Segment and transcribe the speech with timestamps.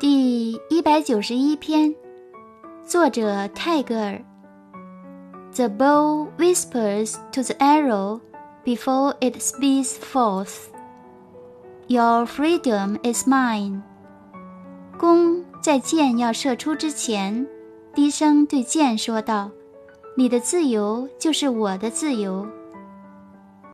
[0.00, 1.94] 第一百九十一篇，
[2.86, 4.24] 作者泰戈尔。
[5.54, 8.20] The bow whispers to the arrow
[8.64, 10.68] before it speeds forth.
[11.88, 13.82] Your freedom is mine.
[14.98, 17.46] 弓在箭要射出之前，
[17.94, 19.50] 低声对箭说道
[20.16, 22.48] ：“你的自由就是我的自由。”